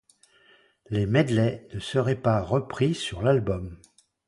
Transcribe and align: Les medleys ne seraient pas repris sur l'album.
Les 0.89 1.05
medleys 1.05 1.67
ne 1.75 1.79
seraient 1.79 2.15
pas 2.19 2.41
repris 2.41 2.95
sur 2.95 3.21
l'album. 3.21 3.77